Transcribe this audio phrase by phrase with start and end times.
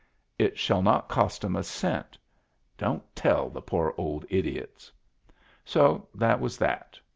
[0.39, 2.17] It shall not cost 'em a cent.
[2.75, 4.91] Don't tell the poor old idiots."
[5.63, 6.99] So that was that.